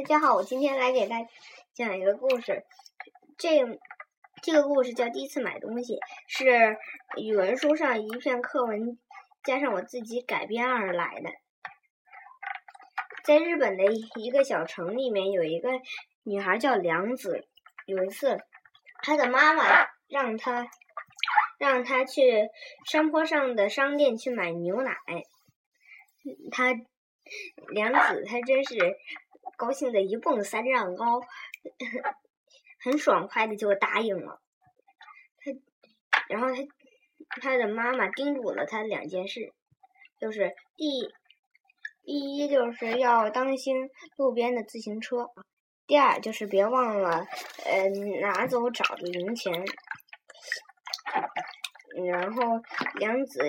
[0.00, 1.28] 大家好，我今天来给大家
[1.74, 2.64] 讲一个故事。
[3.36, 3.78] 这
[4.42, 6.78] 这个故事叫《第一次买东西》，是
[7.22, 8.98] 语文书上一篇课文
[9.44, 11.30] 加上我自己改编而来的。
[13.24, 15.68] 在日本的一个小城里面，有一个
[16.22, 17.46] 女孩叫良子。
[17.84, 18.40] 有一次，
[19.02, 19.64] 她的妈妈
[20.08, 20.66] 让她
[21.58, 22.48] 让她去
[22.86, 24.96] 山坡上的商店去买牛奶。
[26.50, 26.72] 她
[27.68, 28.96] 良子，她真是。
[29.60, 31.20] 高兴的一蹦三丈高，
[32.82, 34.40] 很爽快的就答应了。
[35.36, 35.52] 他，
[36.30, 39.52] 然后他，他的妈妈叮嘱了他两件事，
[40.18, 41.12] 就是第，
[42.02, 45.28] 第一就是要当心路边的自行车，
[45.86, 47.26] 第二就是别忘了，
[47.66, 47.90] 呃，
[48.22, 49.52] 拿走找的零钱。
[52.06, 52.62] 然后
[52.94, 53.40] 梁子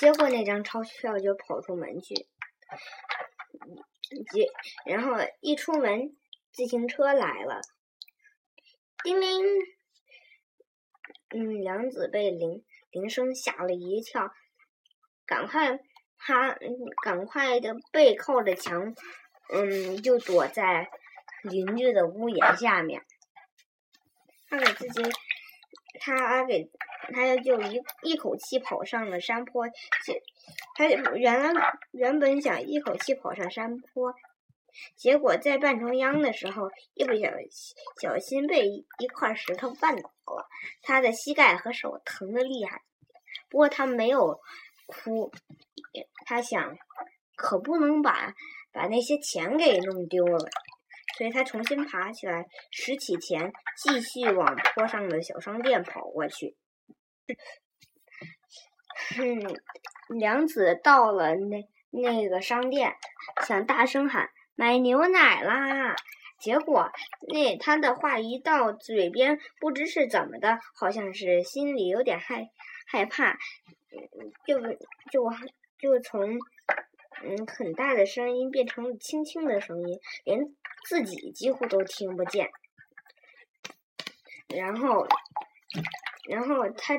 [0.00, 2.26] 接过那张钞票就跑出门去。
[4.24, 4.46] 接，
[4.84, 6.16] 然后一出门，
[6.52, 7.60] 自行车来了，
[9.02, 9.44] 叮铃，
[11.30, 14.32] 嗯，梁子被铃铃声吓了一跳，
[15.26, 15.80] 赶快，
[16.18, 16.58] 他
[17.02, 18.94] 赶快的背靠着墙，
[19.52, 20.90] 嗯，就躲在
[21.42, 23.04] 邻居的屋檐下面。
[24.48, 25.02] 他给自己，
[25.98, 26.70] 他给，
[27.12, 29.66] 他就一一口气跑上了山坡。
[30.74, 34.14] 他原来原本想一口气跑上山坡，
[34.96, 37.30] 结果在半中央的时候，一不小
[38.00, 40.48] 小心被一块石头绊倒了。
[40.82, 42.82] 他的膝盖和手疼的厉害，
[43.50, 44.40] 不过他没有
[44.86, 45.30] 哭。
[46.24, 46.76] 他想，
[47.36, 48.32] 可不能把
[48.72, 50.48] 把那些钱给弄丢了，
[51.18, 56.56] 所以他重新爬起来，拾起钱，继续往坡上的小商店跑过去。
[59.18, 59.60] 嗯。
[60.08, 62.92] 梁子到了那那个商店，
[63.46, 65.96] 想大声喊买牛奶啦！
[66.38, 66.90] 结果
[67.28, 72.50] 那他的话一到嘴边，不知是怎么的，好像是心里有点害
[72.86, 73.38] 害怕，
[74.46, 74.60] 就
[75.10, 75.30] 就
[75.78, 76.34] 就从
[77.22, 80.40] 嗯很大的声音变成了轻轻的声音，连
[80.84, 82.50] 自己几乎都听不见。
[84.48, 85.06] 然后，
[86.28, 86.94] 然后他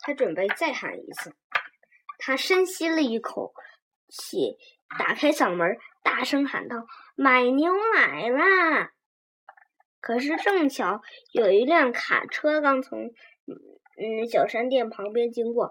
[0.00, 1.34] 他准备再喊一次。
[2.18, 3.52] 他深吸了一口
[4.08, 4.56] 气，
[4.98, 6.86] 打开嗓门，大声喊道
[7.16, 8.92] ：“买牛奶啦！”
[10.00, 15.70] 可是正巧有一辆卡车刚从嗯小商店旁边经过，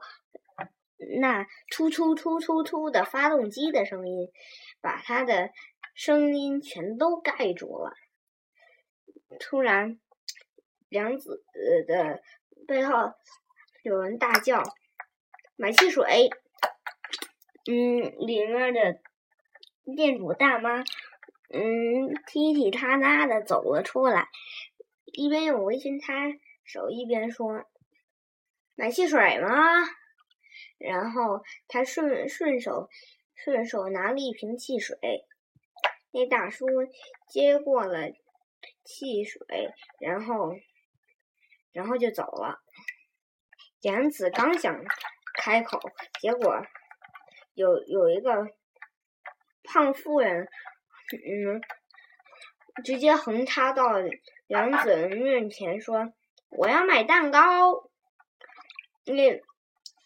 [1.19, 4.27] 那突突突突突的发动机的声音，
[4.81, 5.49] 把他的
[5.93, 7.93] 声音全都盖住了。
[9.39, 9.99] 突然，
[10.89, 11.43] 梁子
[11.87, 12.21] 的
[12.67, 13.13] 背后
[13.83, 14.63] 有人大叫。
[15.61, 16.29] 买汽水，
[17.69, 19.01] 嗯，里面的
[19.93, 20.85] 店主大妈，
[21.49, 24.29] 嗯，踢踢踏踏的走了出来，
[25.03, 26.13] 一边用围裙擦
[26.63, 27.65] 手，一边说
[28.75, 29.49] ：“买汽水吗？”
[30.79, 32.87] 然后他顺顺手
[33.35, 34.97] 顺手拿了一瓶汽水，
[36.11, 36.65] 那大叔
[37.27, 38.11] 接过了
[38.85, 39.41] 汽水，
[39.99, 40.55] 然后
[41.71, 42.59] 然后就走了。
[43.81, 44.83] 杨子刚想。
[45.41, 45.79] 开口，
[46.19, 46.61] 结果
[47.53, 48.45] 有有一个
[49.63, 50.49] 胖妇人，
[51.13, 51.61] 嗯，
[52.83, 53.93] 直接横插到
[54.47, 56.11] 杨子面前说
[56.51, 57.89] ：“我要买蛋糕。”
[59.07, 59.41] 那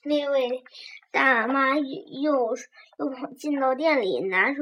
[0.04, 0.64] 那位
[1.10, 2.56] 大妈又
[3.00, 4.62] 又跑进到店里，拿出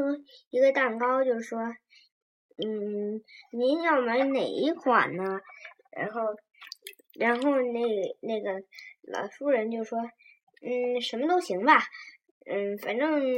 [0.51, 1.59] 一个蛋糕，就说
[2.63, 5.41] ：“嗯，您要买哪一款呢？”
[5.91, 6.22] 然后，
[7.13, 7.81] 然后那
[8.22, 8.63] 那个
[9.01, 9.99] 老妇人就说。
[10.63, 11.81] 嗯，什么都行吧。
[12.45, 13.33] 嗯，反正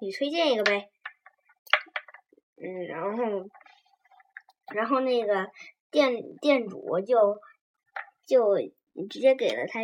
[0.00, 0.88] 你推荐一个呗。
[2.54, 3.50] 嗯，然后，
[4.72, 5.50] 然后那个
[5.90, 7.40] 店店主就
[8.28, 8.58] 就
[9.10, 9.80] 直接给了他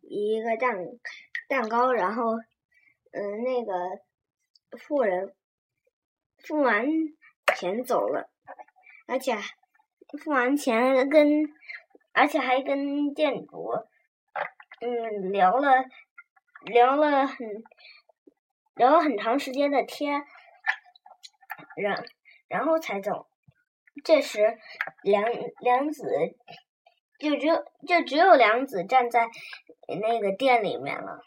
[0.00, 0.78] 一个蛋
[1.50, 2.38] 蛋糕，然后
[3.12, 3.74] 嗯，那个
[4.78, 5.34] 富人
[6.38, 6.86] 付完
[7.58, 8.30] 钱走了，
[9.06, 9.36] 而且
[10.18, 11.44] 付完钱跟
[12.16, 13.70] 而且还跟店主
[14.80, 15.84] 嗯聊了。
[16.64, 17.46] 聊了很
[18.74, 20.24] 聊了很长时间的天，
[21.76, 22.04] 然
[22.48, 23.28] 然后才走。
[24.02, 24.58] 这时，
[25.04, 25.22] 梁
[25.60, 26.08] 梁子
[27.20, 29.28] 就只有就只有梁子站在
[30.00, 31.20] 那个店里面了。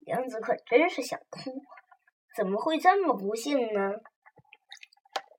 [0.00, 1.50] 梁子可真是想哭，
[2.36, 3.90] 怎么会这么不幸呢？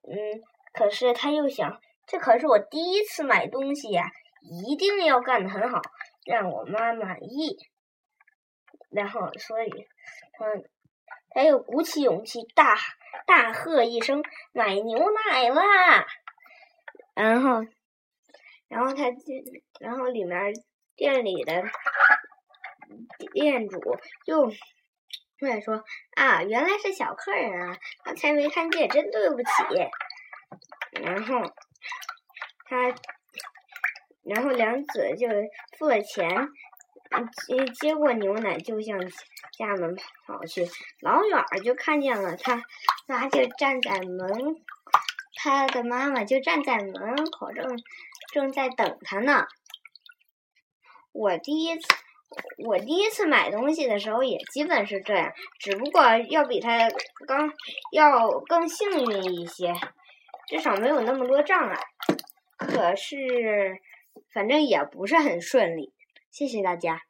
[0.02, 0.42] 嗯，
[0.74, 4.04] 可是他又想，这可是我第一次买东西呀，
[4.42, 5.80] 一定要干得很好，
[6.24, 7.56] 让我妈满意。
[8.90, 9.70] 然后，所以
[10.32, 10.46] 他
[11.30, 12.76] 他又鼓起勇气，大
[13.26, 16.06] 大喝一声：“买牛奶啦！”
[17.14, 17.66] 然后，
[18.68, 19.04] 然后他，
[19.80, 20.54] 然后里面
[20.96, 21.64] 店里的
[23.32, 23.78] 店主
[24.24, 25.84] 就出来说
[26.16, 29.48] ：“啊，原来是小客人啊，刚才没看见，真对不起。”
[31.02, 31.42] 然后
[32.64, 32.94] 他，
[34.28, 35.28] 然后梁子就
[35.78, 36.48] 付了钱。
[37.46, 39.00] 接接过牛奶，就向
[39.56, 39.96] 家门
[40.26, 40.68] 跑去。
[41.00, 42.62] 老远就看见了他，
[43.06, 44.28] 他就站在门，
[45.34, 46.92] 他的妈妈就站在门
[47.30, 47.64] 口，正
[48.30, 49.46] 正在等他呢。
[51.12, 51.88] 我第一次，
[52.66, 56.90] 我第一次买东西的时候也基本是这样，只不过要比他
[57.26, 57.50] 刚
[57.90, 59.72] 要更幸运一些，
[60.46, 61.80] 至少没有那么多障碍。
[62.58, 63.80] 可是，
[64.32, 65.92] 反正也不是很顺利。
[66.30, 67.02] 谢谢大家。